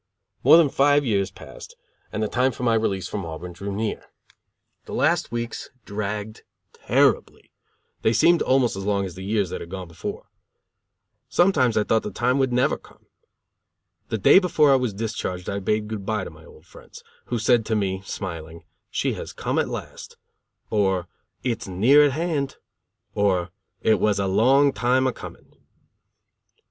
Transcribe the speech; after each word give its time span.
More 0.43 0.57
than 0.57 0.69
five 0.69 1.05
years 1.05 1.29
passed, 1.29 1.75
and 2.11 2.23
the 2.23 2.27
time 2.27 2.51
for 2.53 2.63
my 2.63 2.73
release 2.73 3.07
from 3.07 3.23
Auburn 3.23 3.53
drew 3.53 3.71
near. 3.71 4.07
The 4.85 4.95
last 4.95 5.31
weeks 5.31 5.69
dragged 5.85 6.41
terribly; 6.73 7.51
they 8.01 8.11
seemed 8.11 8.41
almost 8.41 8.75
as 8.75 8.83
long 8.83 9.05
as 9.05 9.13
the 9.13 9.23
years 9.23 9.51
that 9.51 9.61
had 9.61 9.69
gone 9.69 9.87
before. 9.87 10.31
Sometimes 11.29 11.77
I 11.77 11.83
thought 11.83 12.01
the 12.01 12.09
time 12.09 12.39
would 12.39 12.51
never 12.51 12.77
come. 12.79 13.05
The 14.09 14.17
day 14.17 14.39
before 14.39 14.71
I 14.71 14.75
was 14.75 14.95
discharged 14.95 15.47
I 15.47 15.59
bade 15.59 15.87
good 15.87 16.03
bye 16.03 16.23
to 16.23 16.31
my 16.31 16.47
friends, 16.63 17.03
who 17.25 17.37
said 17.37 17.63
to 17.67 17.75
me, 17.75 18.01
smiling: 18.03 18.63
"She 18.89 19.13
has 19.13 19.31
come 19.33 19.59
at 19.59 19.69
last," 19.69 20.17
or 20.71 21.07
"It's 21.43 21.67
near 21.67 22.03
at 22.07 22.13
hand," 22.13 22.57
or 23.13 23.51
"It 23.83 23.99
was 23.99 24.17
a 24.17 24.25
long 24.25 24.73
time 24.73 25.05
a 25.05 25.13
coming." 25.13 25.53